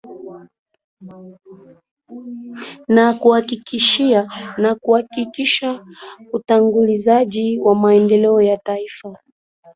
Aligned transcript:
na 2.87 3.13
kuhakikisha 4.79 5.85
utangulizaji 6.33 7.59
wa 7.59 7.75
maendeleo 7.75 8.41
ya 8.41 8.57
kitaifa 8.57 9.17